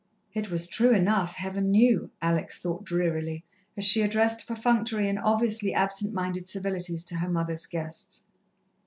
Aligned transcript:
It 0.33 0.49
was 0.49 0.65
true 0.65 0.95
enough, 0.95 1.35
Heaven 1.35 1.69
knew, 1.69 2.09
Alex 2.23 2.57
thought 2.57 2.83
drearily, 2.83 3.45
as 3.77 3.83
she 3.83 4.01
addressed 4.01 4.47
perfunctory 4.47 5.07
and 5.07 5.19
obviously 5.19 5.75
absent 5.75 6.11
minded 6.11 6.47
civilities 6.49 7.03
to 7.03 7.17
her 7.17 7.29
mother's 7.29 7.67
guests. 7.67 8.23